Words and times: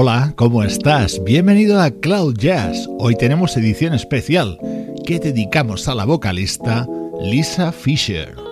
Hola, 0.00 0.32
¿cómo 0.36 0.62
estás? 0.62 1.20
Bienvenido 1.24 1.80
a 1.80 1.90
Cloud 1.90 2.36
Jazz. 2.38 2.88
Hoy 3.00 3.16
tenemos 3.16 3.56
edición 3.56 3.94
especial 3.94 4.56
que 5.04 5.18
dedicamos 5.18 5.88
a 5.88 5.96
la 5.96 6.04
vocalista 6.04 6.86
Lisa 7.20 7.72
Fisher. 7.72 8.47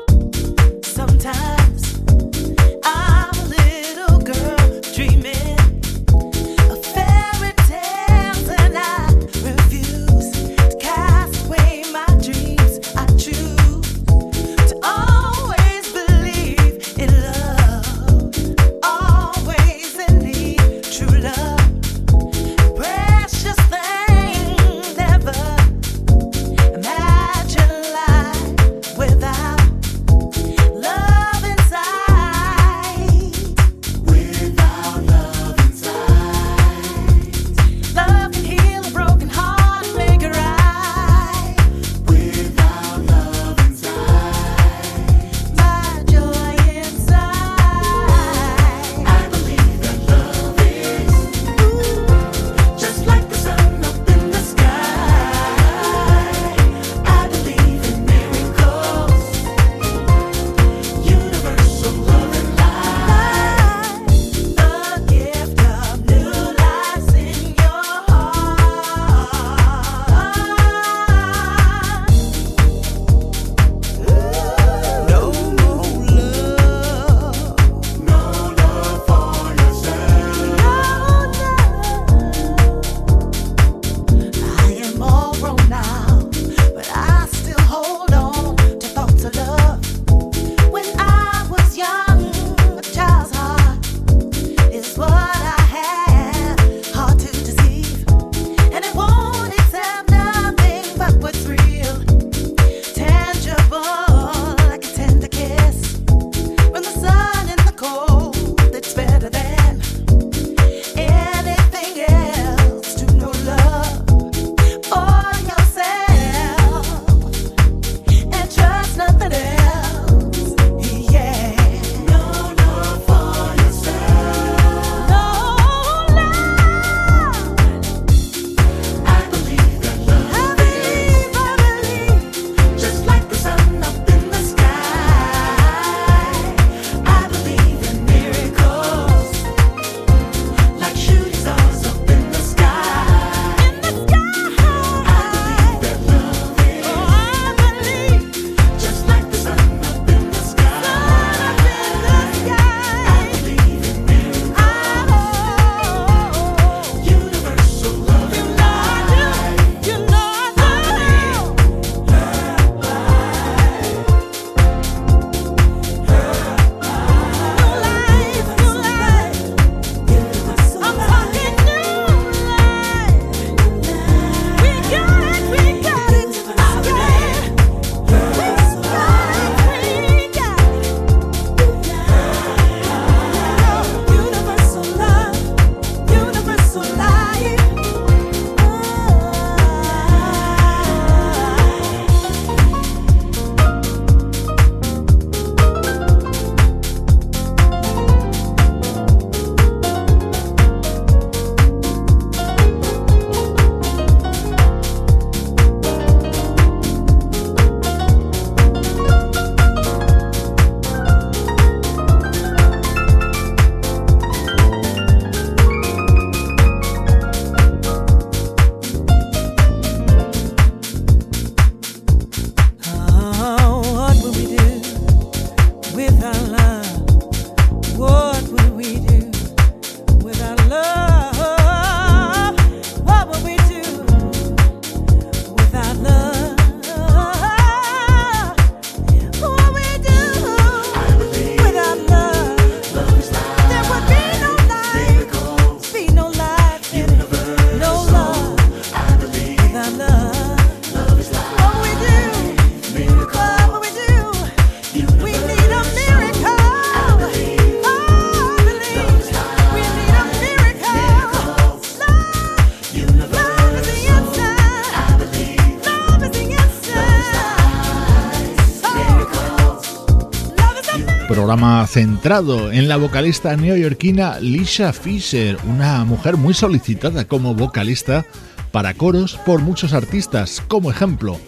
Programa 271.26 271.84
centrado 271.86 272.70
en 272.70 272.88
la 272.88 272.96
vocalista 272.96 273.56
neoyorquina 273.56 274.38
Lisha 274.38 274.92
Fisher, 274.92 275.58
una 275.68 276.04
mujer 276.04 276.36
muy 276.36 276.54
solicitada 276.54 277.26
como 277.26 277.54
vocalista 277.54 278.24
para 278.70 278.94
coros 278.94 279.36
por 279.44 279.60
muchos 279.60 279.92
artistas. 279.92 280.62
Como 280.68 280.90
ejemplo, 280.90 281.38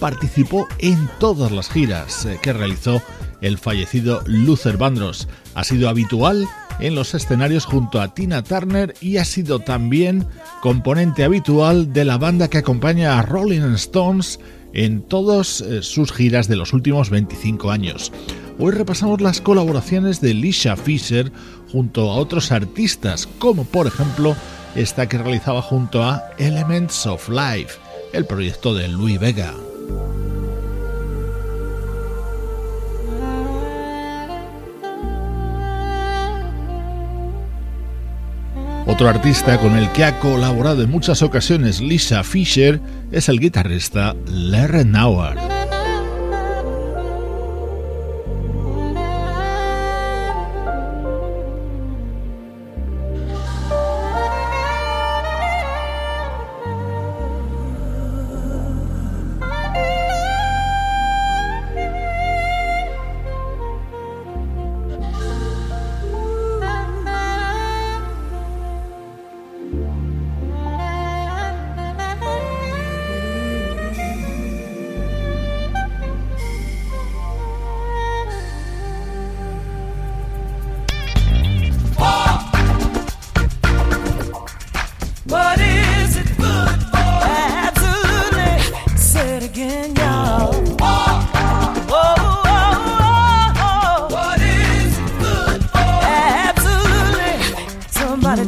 participó 0.00 0.66
en 0.78 1.08
todas 1.20 1.52
las 1.52 1.70
giras 1.70 2.24
eh, 2.24 2.38
que 2.42 2.52
realizó 2.52 3.00
el 3.40 3.58
fallecido 3.58 4.22
Luther 4.26 4.76
Vandross. 4.76 5.28
Ha 5.54 5.62
sido 5.62 5.88
habitual 5.88 6.48
en 6.80 6.96
los 6.96 7.14
escenarios 7.14 7.64
junto 7.64 8.00
a 8.00 8.14
Tina 8.14 8.42
Turner 8.42 8.94
y 9.00 9.18
ha 9.18 9.24
sido 9.24 9.60
también 9.60 10.26
componente 10.62 11.22
habitual 11.22 11.92
de 11.92 12.04
la 12.04 12.18
banda 12.18 12.48
que 12.48 12.58
acompaña 12.58 13.18
a 13.18 13.22
Rolling 13.22 13.74
Stones 13.74 14.40
en 14.72 15.02
todas 15.02 15.60
eh, 15.60 15.82
sus 15.82 16.12
giras 16.12 16.48
de 16.48 16.56
los 16.56 16.72
últimos 16.72 17.10
25 17.10 17.70
años. 17.70 18.12
Hoy 18.60 18.72
repasamos 18.72 19.20
las 19.20 19.40
colaboraciones 19.40 20.20
de 20.20 20.34
Lisha 20.34 20.76
Fisher 20.76 21.30
junto 21.70 22.10
a 22.10 22.16
otros 22.16 22.50
artistas, 22.50 23.28
como 23.38 23.64
por 23.64 23.86
ejemplo 23.86 24.34
esta 24.74 25.08
que 25.08 25.16
realizaba 25.16 25.62
junto 25.62 26.02
a 26.02 26.24
Elements 26.38 27.06
of 27.06 27.28
Life, 27.28 27.78
el 28.12 28.26
proyecto 28.26 28.74
de 28.74 28.88
Louis 28.88 29.20
Vega. 29.20 29.54
Otro 38.88 39.08
artista 39.08 39.60
con 39.60 39.76
el 39.76 39.92
que 39.92 40.04
ha 40.04 40.18
colaborado 40.18 40.82
en 40.82 40.90
muchas 40.90 41.22
ocasiones 41.22 41.80
Lisa 41.80 42.24
Fisher 42.24 42.80
es 43.12 43.28
el 43.28 43.38
guitarrista 43.38 44.16
Larry 44.26 44.84
Nauer. 44.84 45.67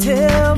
tell 0.01 0.50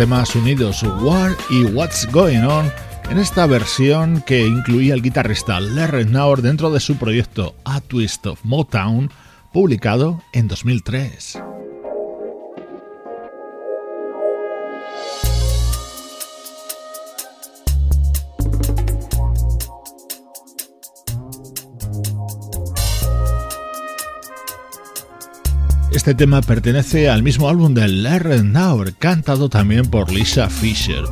temas 0.00 0.34
unidos 0.34 0.82
War 1.02 1.36
y 1.50 1.64
What's 1.64 2.10
Going 2.10 2.42
On 2.44 2.72
en 3.10 3.18
esta 3.18 3.44
versión 3.44 4.22
que 4.22 4.46
incluía 4.46 4.94
el 4.94 5.02
guitarrista 5.02 5.60
Larry 5.60 6.06
dentro 6.40 6.70
de 6.70 6.80
su 6.80 6.96
proyecto 6.96 7.54
A 7.66 7.82
Twist 7.82 8.26
of 8.26 8.40
Motown, 8.42 9.10
publicado 9.52 10.22
en 10.32 10.48
2003. 10.48 11.39
Este 25.92 26.14
tema 26.14 26.40
pertenece 26.40 27.10
al 27.10 27.24
mismo 27.24 27.48
álbum 27.48 27.74
de 27.74 27.88
Larry 27.88 28.44
Naur, 28.44 28.94
cantado 28.94 29.48
también 29.48 29.86
por 29.86 30.12
Lisa 30.12 30.48
Fisher. 30.48 31.02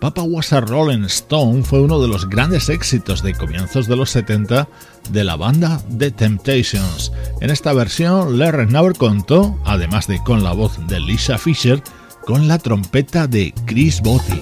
Papa 0.00 0.22
Was 0.22 0.52
a 0.52 0.60
Rolling 0.60 1.04
Stone 1.06 1.64
fue 1.64 1.80
uno 1.80 2.00
de 2.00 2.06
los 2.06 2.28
grandes 2.28 2.68
éxitos 2.68 3.22
de 3.22 3.34
comienzos 3.34 3.88
de 3.88 3.96
los 3.96 4.10
70 4.10 4.68
de 5.10 5.24
la 5.24 5.34
banda 5.34 5.82
The 5.98 6.12
Temptations. 6.12 7.12
En 7.40 7.50
esta 7.50 7.72
versión, 7.72 8.38
Larry 8.38 8.66
Naur 8.66 8.96
contó, 8.96 9.58
además 9.64 10.06
de 10.06 10.22
con 10.22 10.44
la 10.44 10.52
voz 10.52 10.78
de 10.86 11.00
Lisa 11.00 11.36
Fisher, 11.36 11.82
con 12.24 12.46
la 12.46 12.58
trompeta 12.58 13.26
de 13.26 13.52
Chris 13.66 14.00
Botti. 14.00 14.40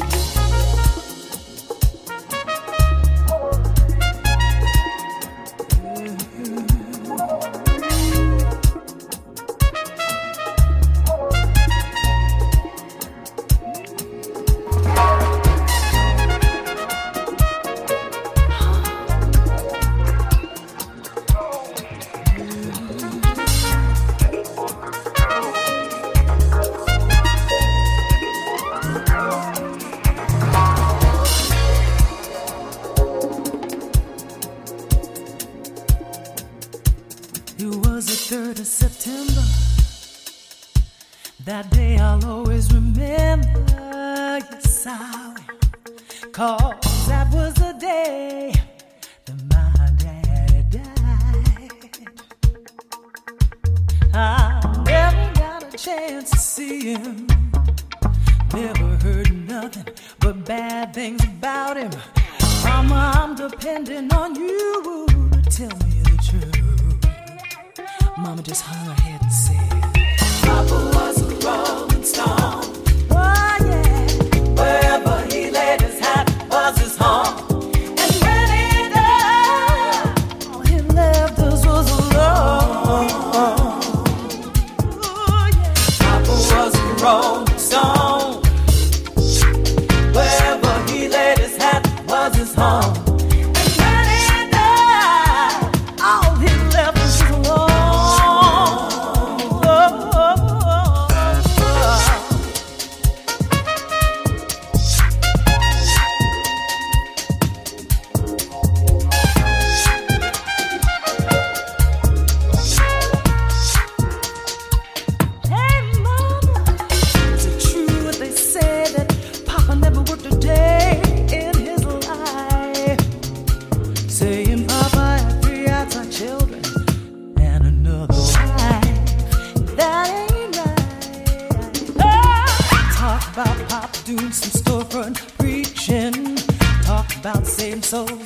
Papa 137.91 138.18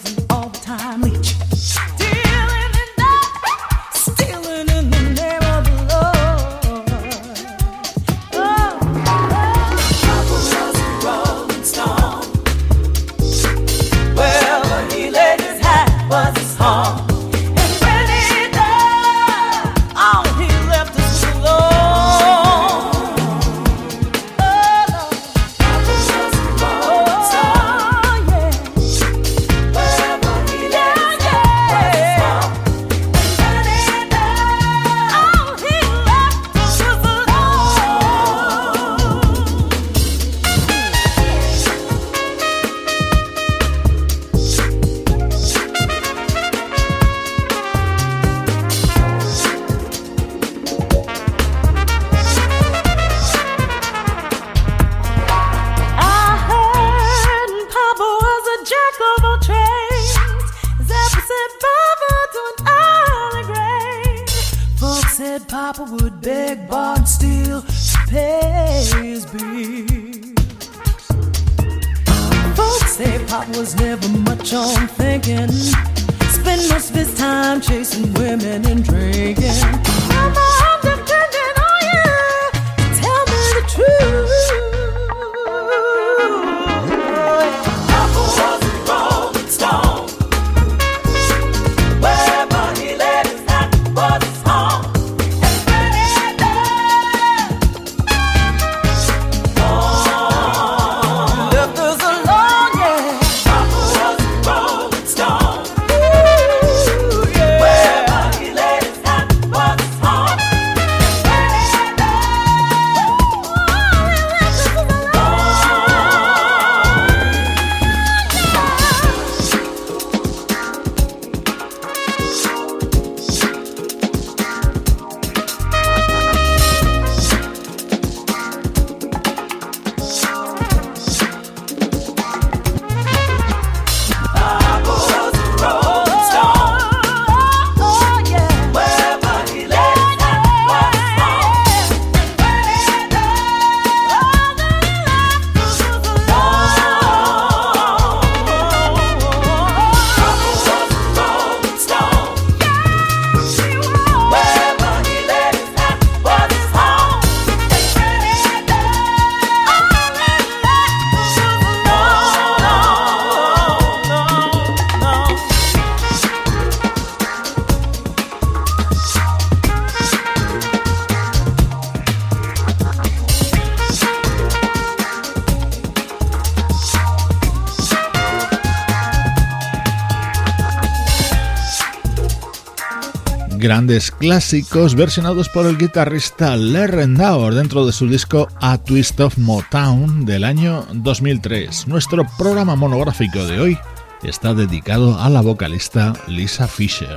grandes 183.83 184.13
clásicos 184.13 184.95
versionados 184.95 185.49
por 185.49 185.67
el 185.67 185.77
guitarrista 185.77 186.57
Larry 186.57 187.09
Naur 187.09 187.53
dentro 187.53 187.85
de 187.85 187.93
su 187.93 188.07
disco 188.07 188.47
A 188.61 188.79
Twist 188.79 189.19
of 189.19 189.39
Motown 189.39 190.25
del 190.25 190.45
año 190.45 190.87
2003. 190.93 191.89
Nuestro 191.89 192.25
programa 192.39 192.77
monográfico 192.77 193.45
de 193.45 193.59
hoy 193.59 193.79
está 194.23 194.55
dedicado 194.55 195.19
a 195.19 195.29
la 195.29 195.41
vocalista 195.41 196.13
Lisa 196.29 196.69
Fisher. 196.69 197.17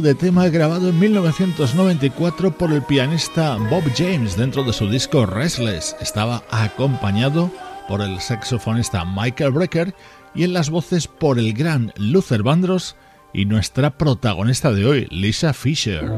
De 0.00 0.14
tema 0.14 0.48
grabado 0.48 0.88
en 0.88 0.98
1994 0.98 2.56
por 2.56 2.72
el 2.72 2.82
pianista 2.82 3.56
Bob 3.70 3.82
James 3.96 4.36
dentro 4.36 4.64
de 4.64 4.72
su 4.72 4.88
disco 4.88 5.26
Restless. 5.26 5.96
Estaba 6.00 6.42
acompañado 6.50 7.50
por 7.88 8.00
el 8.00 8.18
saxofonista 8.20 9.04
Michael 9.04 9.50
Brecker 9.50 9.94
y 10.34 10.44
en 10.44 10.52
las 10.54 10.70
voces 10.70 11.06
por 11.06 11.38
el 11.38 11.52
gran 11.52 11.92
Luther 11.96 12.42
Vandross 12.42 12.96
y 13.34 13.44
nuestra 13.44 13.98
protagonista 13.98 14.72
de 14.72 14.86
hoy, 14.86 15.08
Lisa 15.10 15.52
Fisher. 15.52 16.10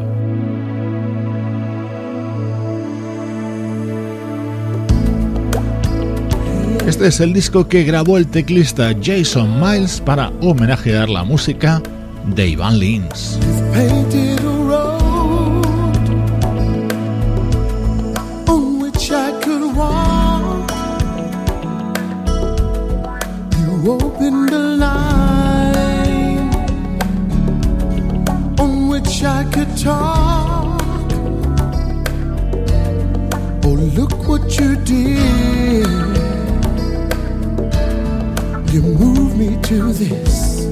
Este 6.87 7.09
es 7.09 7.21
el 7.21 7.33
disco 7.33 7.67
que 7.67 7.83
grabó 7.83 8.19
el 8.19 8.29
teclista 8.29 8.95
Jason 9.03 9.59
Miles 9.59 10.01
para 10.01 10.29
homenajear 10.41 11.09
la 11.09 11.25
música 11.25 11.83
de 12.27 12.53
Ivan 12.53 12.79
Lins. 12.79 13.39
painted 13.73 14.41
a 14.41 14.57
road 14.71 15.65
on 18.49 18.81
which 18.81 19.11
I 19.11 19.31
could 19.43 19.77
walk. 19.77 20.71
You 23.59 23.93
opened 23.93 24.51
a 24.51 24.59
line 24.85 26.51
on 28.59 28.89
which 28.89 29.23
I 29.23 29.45
could 29.53 29.77
talk. 29.77 30.81
Oh, 33.65 33.77
look 33.99 34.29
what 34.29 34.59
you 34.59 34.77
did. 34.77 35.87
You 38.73 38.83
moved 38.83 39.37
me 39.37 39.61
to 39.63 39.93
this. 39.93 40.65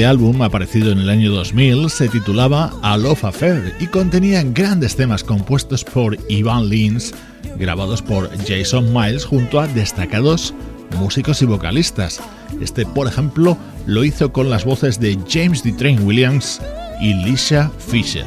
Este 0.00 0.08
álbum, 0.08 0.40
aparecido 0.40 0.92
en 0.92 0.98
el 1.00 1.10
año 1.10 1.30
2000, 1.30 1.90
se 1.90 2.08
titulaba 2.08 2.72
A 2.80 2.96
Love 2.96 3.22
Affair 3.22 3.74
y 3.80 3.86
contenía 3.86 4.42
grandes 4.42 4.96
temas 4.96 5.22
compuestos 5.22 5.84
por 5.84 6.16
Ivan 6.30 6.70
Lins, 6.70 7.12
grabados 7.58 8.00
por 8.00 8.30
Jason 8.48 8.94
Miles 8.94 9.26
junto 9.26 9.60
a 9.60 9.66
destacados 9.66 10.54
músicos 10.96 11.42
y 11.42 11.44
vocalistas. 11.44 12.18
Este, 12.62 12.86
por 12.86 13.08
ejemplo, 13.08 13.58
lo 13.84 14.02
hizo 14.02 14.32
con 14.32 14.48
las 14.48 14.64
voces 14.64 14.98
de 15.00 15.18
James 15.28 15.62
D. 15.62 15.72
Train 15.72 16.02
Williams 16.02 16.62
y 17.02 17.12
Lisa 17.12 17.70
Fisher. 17.78 18.24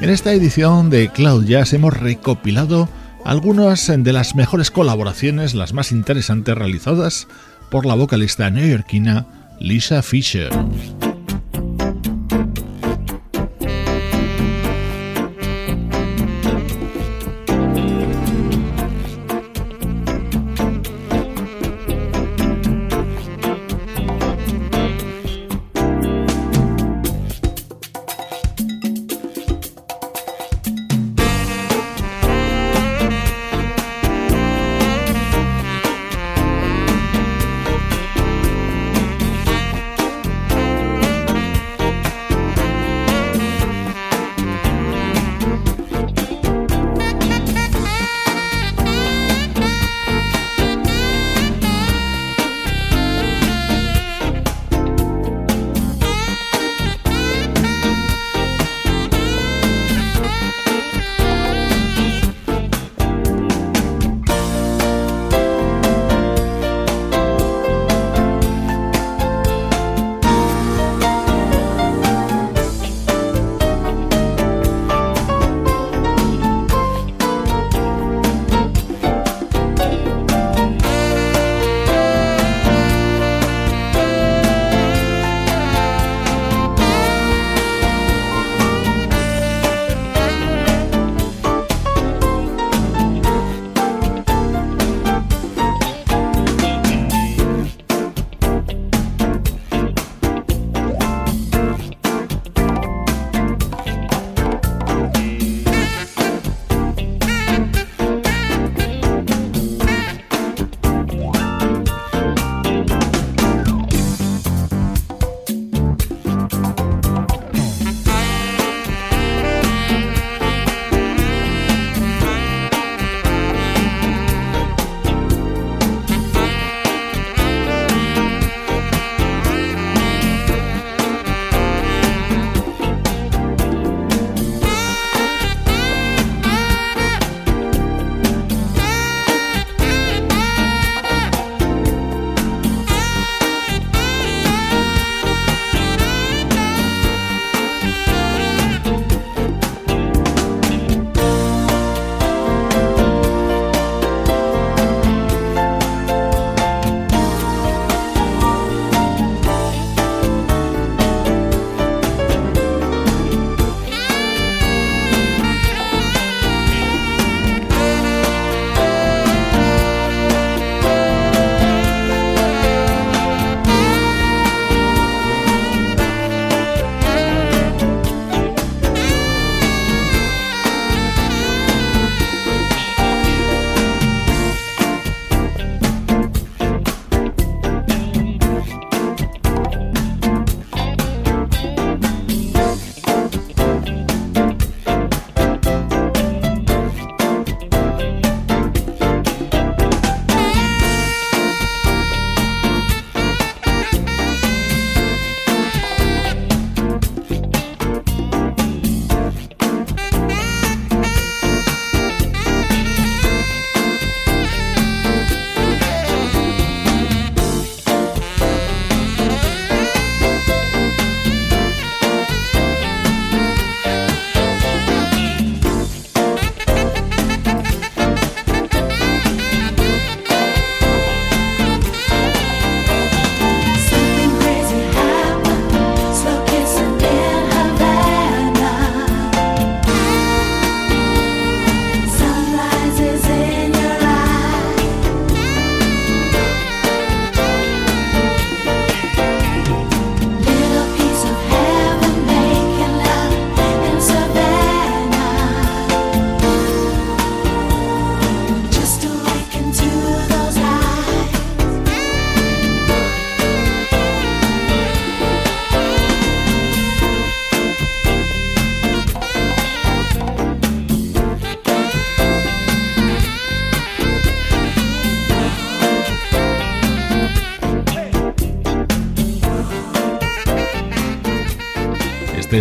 En 0.00 0.10
esta 0.10 0.32
edición 0.32 0.90
de 0.90 1.08
Cloud 1.08 1.44
Jazz 1.44 1.72
hemos 1.72 1.96
recopilado 1.96 2.88
algunas 3.24 3.86
de 3.96 4.12
las 4.12 4.34
mejores 4.34 4.72
colaboraciones, 4.72 5.54
las 5.54 5.72
más 5.72 5.92
interesantes 5.92 6.56
realizadas 6.56 7.28
por 7.70 7.86
la 7.86 7.94
vocalista 7.94 8.50
neoyorquina 8.50 9.24
Lisa 9.60 10.02
Fisher. 10.02 10.50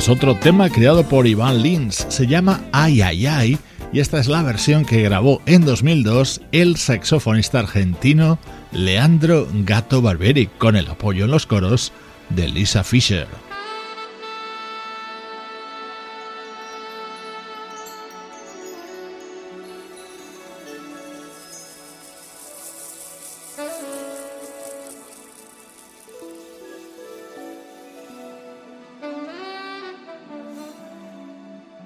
Es 0.02 0.10
otro 0.10 0.36
tema 0.36 0.68
creado 0.72 1.04
por 1.04 1.28
Iván 1.28 1.62
Lins, 1.62 2.08
se 2.10 2.26
llama 2.26 2.64
Ay 2.72 3.04
Ay 3.04 3.28
Ay 3.28 3.60
y 3.94 4.00
esta 4.00 4.20
es 4.20 4.28
la 4.28 4.42
versión 4.42 4.84
que 4.84 5.04
grabó 5.04 5.44
en 5.46 5.64
2002 5.64 6.42
el 6.52 6.76
saxofonista 6.78 7.60
argentino 7.60 8.40
Leandro 8.72 9.48
Gato 9.54 10.02
Barberi 10.02 10.48
con 10.48 10.76
el 10.76 10.88
apoyo 10.88 11.26
en 11.26 11.32
los 11.32 11.46
coros 11.46 11.94
de 12.30 12.48
Lisa 12.48 12.84
Fischer. 12.84 13.28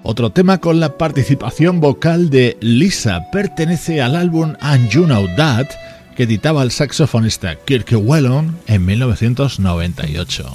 Otro 0.08 0.30
tema 0.30 0.58
con 0.58 0.78
la 0.78 0.98
participación 0.98 1.80
vocal 1.80 2.30
de 2.30 2.56
Lisa 2.60 3.28
pertenece 3.32 4.00
al 4.00 4.14
álbum 4.14 4.54
And 4.60 4.88
You 4.88 5.04
Know 5.04 5.26
That 5.36 5.66
que 6.14 6.22
editaba 6.22 6.62
el 6.62 6.70
saxofonista 6.70 7.56
Kirk 7.56 7.88
Whelan 7.92 8.56
en 8.68 8.86
1998. 8.86 10.46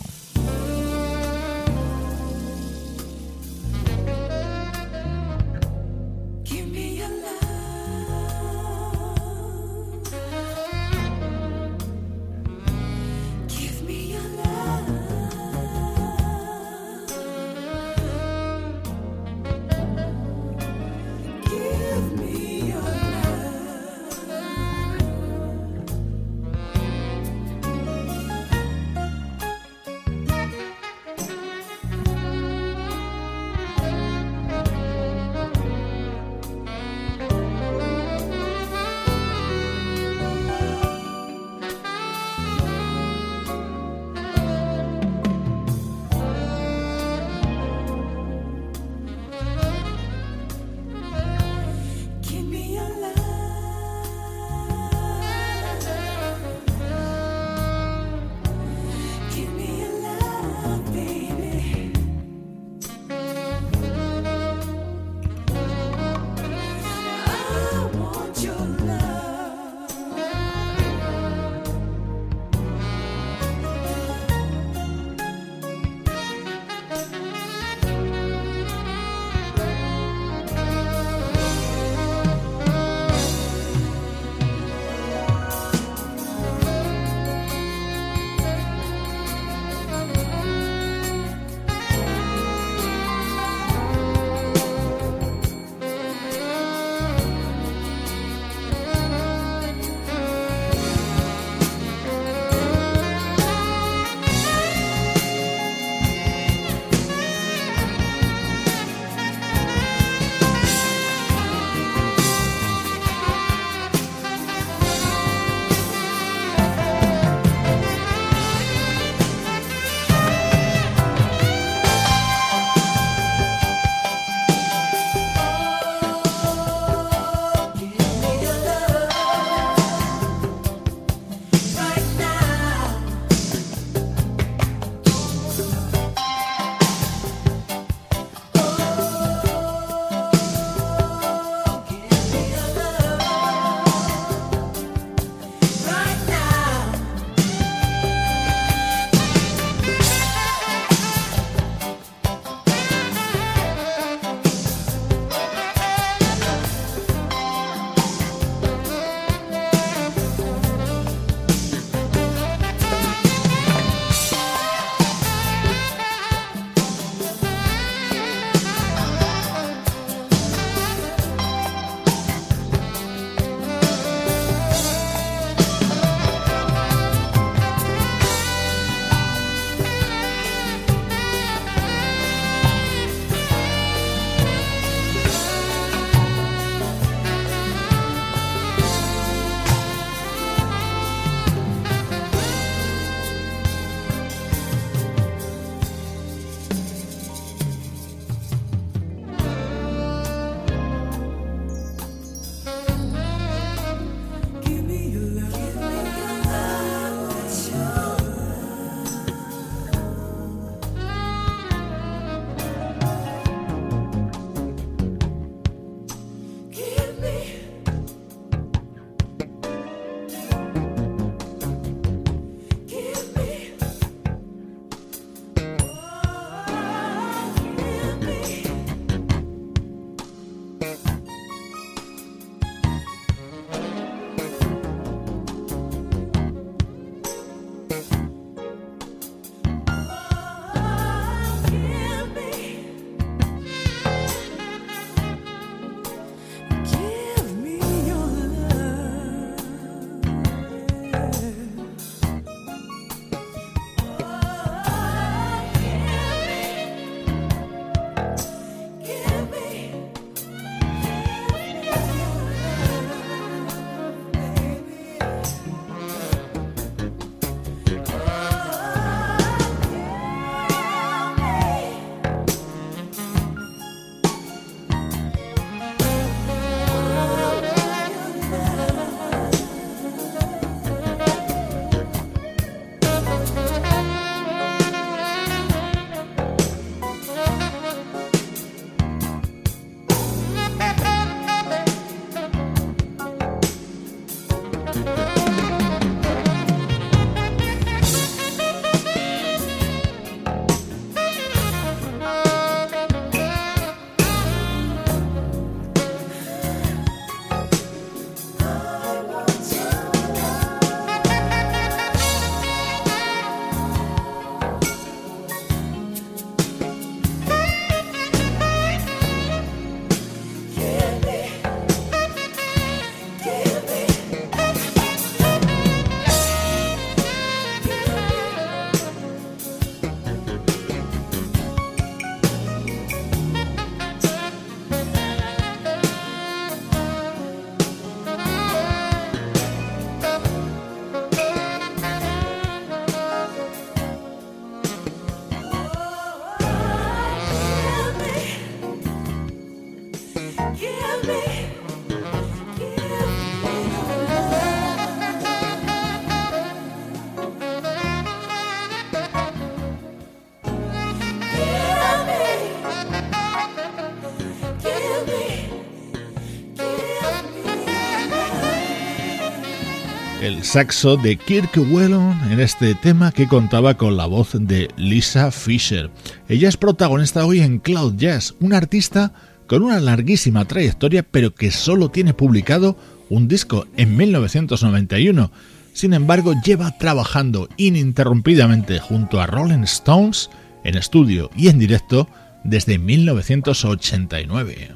Saxo 370.63 371.17
de 371.17 371.37
Kirk 371.37 371.77
Whelan 371.77 372.51
en 372.51 372.59
este 372.59 372.93
tema 372.95 373.31
que 373.31 373.47
contaba 373.47 373.95
con 373.95 374.15
la 374.17 374.25
voz 374.25 374.51
de 374.53 374.89
Lisa 374.95 375.51
Fisher. 375.51 376.11
Ella 376.47 376.69
es 376.69 376.77
protagonista 376.77 377.45
hoy 377.45 377.61
en 377.61 377.79
Cloud 377.79 378.15
Jazz, 378.15 378.55
un 378.59 378.73
artista 378.73 379.33
con 379.67 379.81
una 379.83 379.99
larguísima 379.99 380.65
trayectoria 380.65 381.23
pero 381.23 381.55
que 381.55 381.71
solo 381.71 382.09
tiene 382.09 382.33
publicado 382.33 382.97
un 383.29 383.47
disco 383.47 383.87
en 383.97 384.15
1991. 384.15 385.51
Sin 385.93 386.13
embargo, 386.13 386.53
lleva 386.63 386.97
trabajando 386.97 387.67
ininterrumpidamente 387.77 388.99
junto 388.99 389.41
a 389.41 389.47
Rolling 389.47 389.83
Stones 389.83 390.49
en 390.83 390.95
estudio 390.97 391.49
y 391.55 391.69
en 391.69 391.79
directo 391.79 392.27
desde 392.63 392.97
1989. 392.97 394.95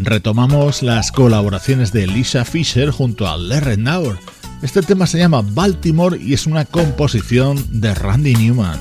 Retomamos 0.00 0.82
las 0.82 1.10
colaboraciones 1.10 1.92
de 1.92 2.06
Lisa 2.06 2.44
Fisher 2.44 2.90
junto 2.90 3.26
a 3.26 3.36
Larry 3.36 3.76
Naur. 3.76 4.18
Este 4.62 4.82
tema 4.82 5.06
se 5.06 5.18
llama 5.18 5.42
Baltimore 5.42 6.16
y 6.20 6.34
es 6.34 6.46
una 6.46 6.64
composición 6.64 7.80
de 7.80 7.94
Randy 7.94 8.34
Newman. 8.34 8.78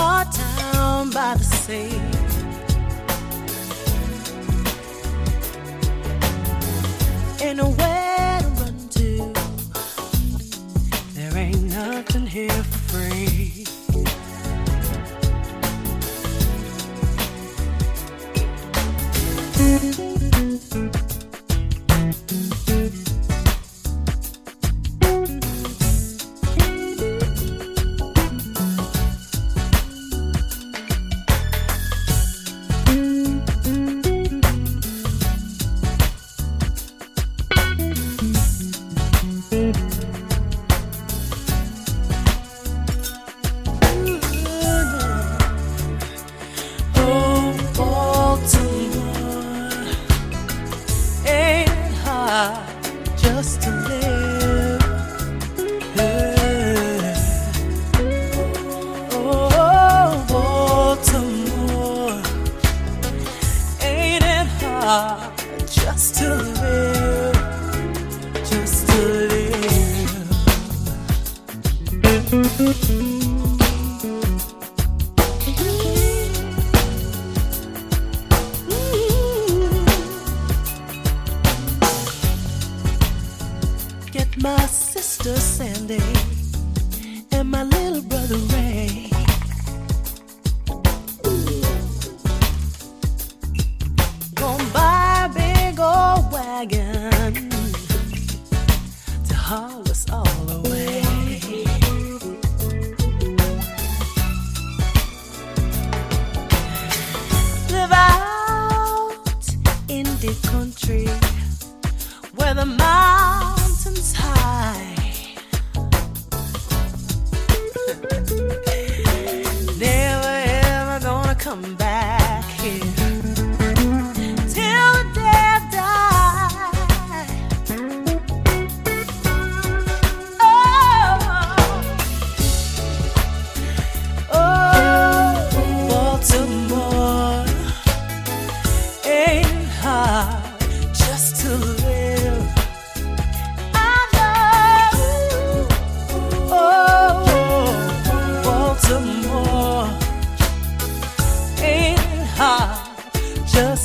A 0.00 0.26
town 0.32 1.10
by 1.10 1.34
the 1.36 1.44
sea. 1.44 2.00
In 7.46 7.60
a 7.60 7.68
way 7.68 8.38
to 8.40 8.48
run 8.60 8.88
to, 8.96 9.32
there 11.14 11.36
ain't 11.36 11.62
nothing 11.64 12.26
here 12.26 12.62
for 12.70 12.78
free. 12.90 13.66
Oh, 20.72 21.09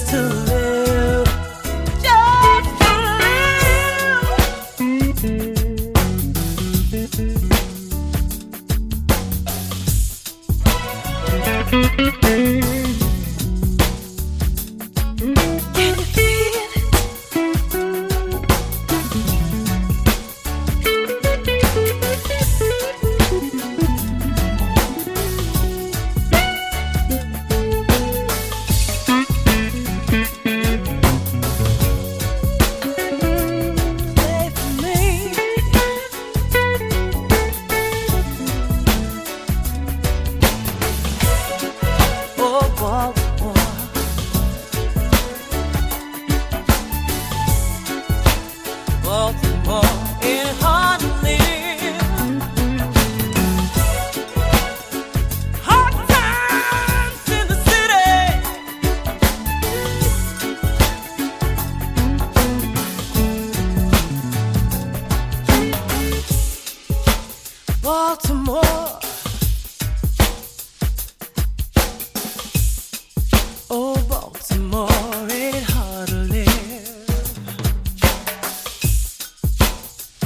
to 0.05 0.21
live. 0.21 0.74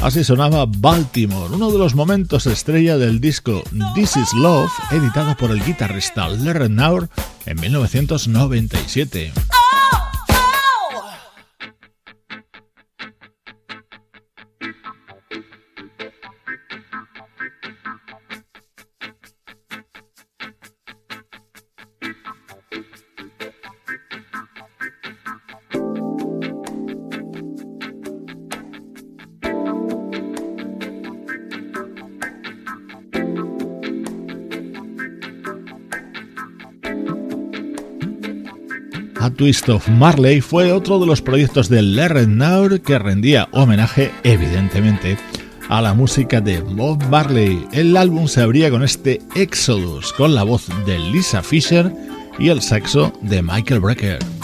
Así 0.10 0.24
sonaba 0.24 0.66
Baltimore, 0.66 1.54
uno 1.54 1.70
de 1.70 1.78
los 1.78 1.94
momentos 1.94 2.48
estrella 2.48 2.98
del 2.98 3.22
disco 3.22 3.62
This 3.94 4.18
Is 4.18 4.34
Love, 4.34 4.72
editado 4.90 5.38
por 5.38 5.52
el 5.52 5.64
guitarrista 5.64 6.28
Larry 6.30 6.68
Naur 6.68 7.10
en 7.46 7.60
1997. 7.60 9.32
A 39.22 39.30
Twist 39.30 39.68
of 39.68 39.86
Marley 39.90 40.40
fue 40.40 40.72
otro 40.72 40.98
de 40.98 41.06
los 41.06 41.22
proyectos 41.22 41.68
de 41.68 41.82
Larry 41.82 42.80
que 42.80 42.98
rendía 42.98 43.50
homenaje, 43.52 44.14
evidentemente, 44.24 45.18
a 45.68 45.82
la 45.82 45.94
música 45.94 46.40
de 46.40 46.62
Bob 46.62 47.04
Marley. 47.10 47.68
El 47.74 47.98
álbum 47.98 48.30
se 48.30 48.42
abría 48.42 48.72
con 48.72 48.82
este 48.82 49.22
Exodus, 49.36 50.14
con 50.14 50.34
la 50.36 50.44
voz 50.44 50.68
de 50.86 50.98
Lisa 50.98 51.44
Fisher 51.44 51.94
y 52.40 52.48
el 52.48 52.62
saxo 52.62 53.12
de 53.22 53.42
Michael 53.42 53.82
Brecker. 53.82 54.39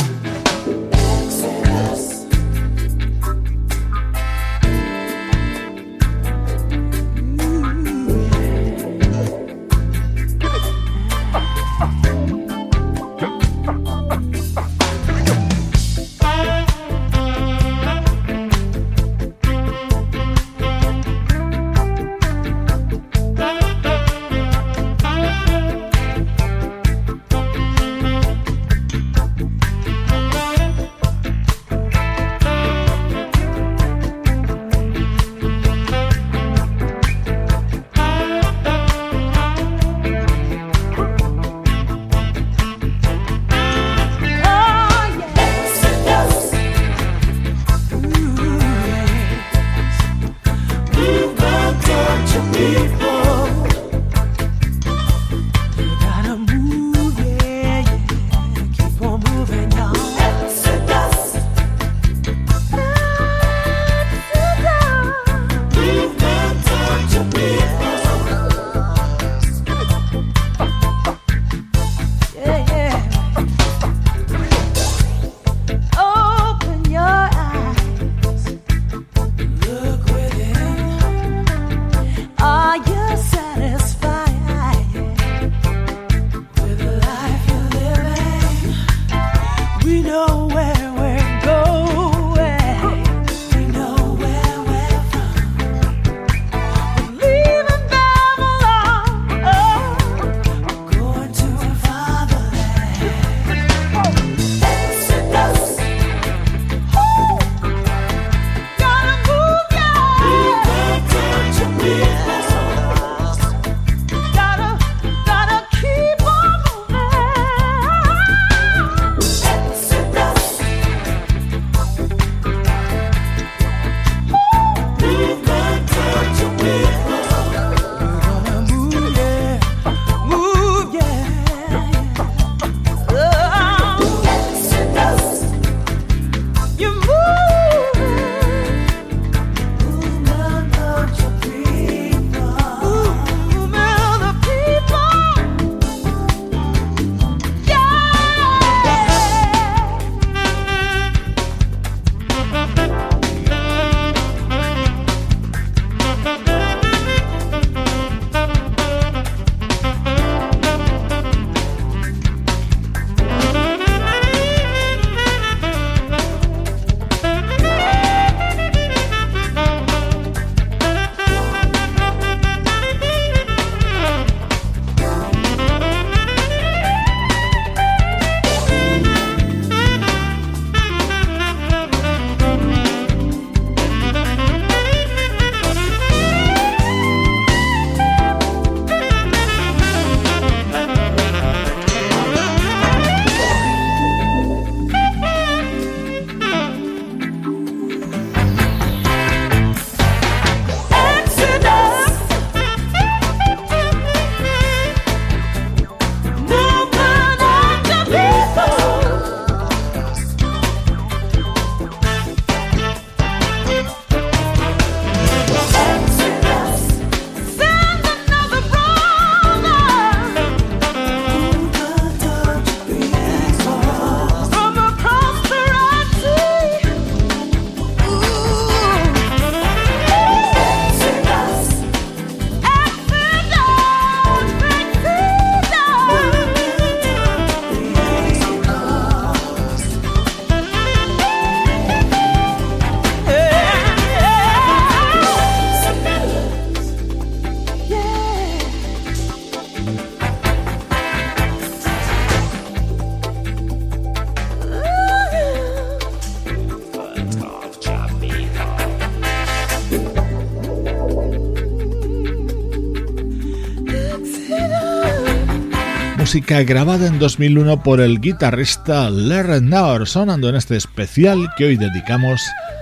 Música 266.35 266.63
grabada 266.63 267.07
en 267.07 267.17
2001 267.17 267.81
por 267.81 268.01
el 268.01 268.19
guitarrista 268.19 269.09
Larry 269.09 269.61
Naur, 269.61 270.05
sonando 270.05 270.49
en 270.49 270.55
este 270.55 270.75
especial 270.75 271.49
que 271.55 271.63
hoy 271.63 271.77
dedicamos 271.77 272.41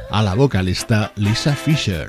a 0.10 0.24
la 0.24 0.34
vocalista 0.34 1.12
Lisa 1.18 1.56
Fisher. 1.56 2.08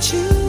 To 0.00 0.47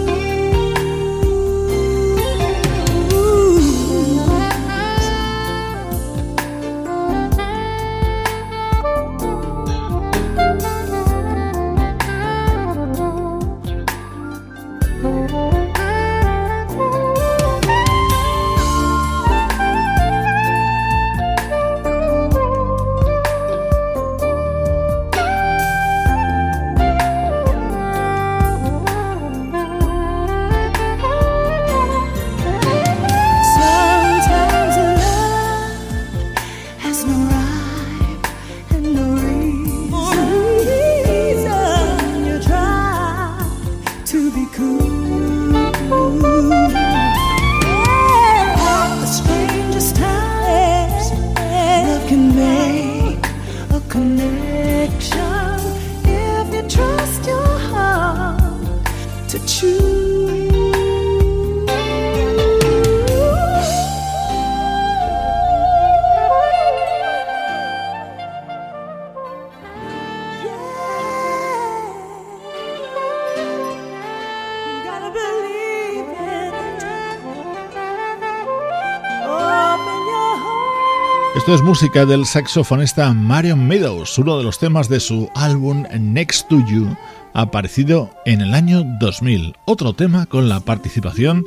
Es 81.54 81.64
música 81.64 82.06
del 82.06 82.28
saxofonista 82.28 83.12
Marion 83.12 83.68
Meadows, 83.68 84.20
uno 84.20 84.38
de 84.38 84.44
los 84.44 84.60
temas 84.60 84.88
de 84.88 85.00
su 85.00 85.32
álbum 85.34 85.84
Next 86.00 86.48
to 86.48 86.64
You, 86.68 86.96
aparecido 87.34 88.12
en 88.28 88.42
el 88.42 88.54
año 88.54 88.84
2000. 89.00 89.56
Otro 89.66 89.94
tema 89.94 90.28
con 90.28 90.48
la 90.48 90.60
participación 90.60 91.44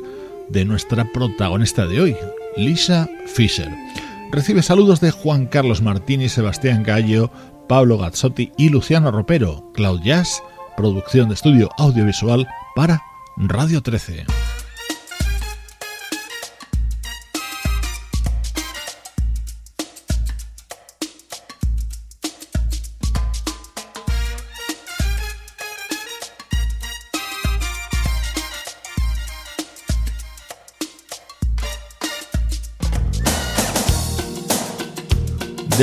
de 0.49 0.65
nuestra 0.65 1.05
protagonista 1.13 1.87
de 1.87 2.01
hoy, 2.01 2.17
Lisa 2.57 3.09
Fisher. 3.27 3.69
Recibe 4.29 4.61
saludos 4.61 4.99
de 4.99 5.11
Juan 5.11 5.45
Carlos 5.45 5.81
Martini, 5.81 6.27
Sebastián 6.27 6.83
Gallo, 6.83 7.31
Pablo 7.69 7.97
Gazzotti 7.97 8.51
y 8.57 8.67
Luciano 8.67 9.09
Ropero. 9.09 9.71
Cloud 9.73 10.01
Jazz, 10.03 10.43
producción 10.75 11.29
de 11.29 11.35
estudio 11.35 11.69
audiovisual 11.77 12.45
para 12.75 13.01
Radio 13.37 13.81
13. 13.81 14.25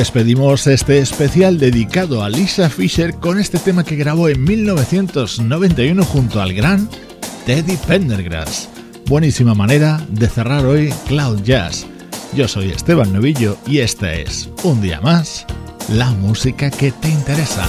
Despedimos 0.00 0.66
este 0.66 0.98
especial 1.00 1.58
dedicado 1.58 2.24
a 2.24 2.30
Lisa 2.30 2.70
Fisher 2.70 3.12
con 3.16 3.38
este 3.38 3.58
tema 3.58 3.84
que 3.84 3.96
grabó 3.96 4.30
en 4.30 4.42
1991 4.42 6.02
junto 6.06 6.40
al 6.40 6.54
gran 6.54 6.88
Teddy 7.44 7.76
Pendergrass. 7.76 8.70
Buenísima 9.04 9.54
manera 9.54 10.00
de 10.08 10.26
cerrar 10.26 10.64
hoy 10.64 10.88
Cloud 11.06 11.42
Jazz. 11.42 11.86
Yo 12.32 12.48
soy 12.48 12.70
Esteban 12.70 13.12
Novillo 13.12 13.58
y 13.66 13.80
esta 13.80 14.14
es, 14.14 14.48
un 14.62 14.80
día 14.80 15.02
más, 15.02 15.44
la 15.90 16.10
música 16.12 16.70
que 16.70 16.92
te 16.92 17.10
interesa. 17.10 17.68